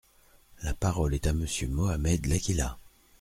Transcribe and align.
La 0.63 0.73
parole 0.73 1.13
est 1.13 1.27
à 1.27 1.33
Monsieur 1.33 1.67
Mohamed 1.67 2.25
Laqhila. 2.25 2.79